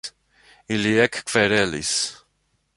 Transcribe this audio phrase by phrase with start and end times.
[0.73, 1.93] Ili ekkverelis.